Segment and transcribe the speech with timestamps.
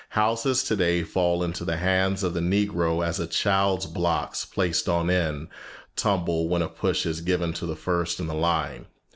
[0.17, 5.11] Houses today fall into the hands of the Negro as a child's blocks, placed on
[5.11, 5.47] end,
[5.95, 8.87] tumble when a push is given to the first in the line.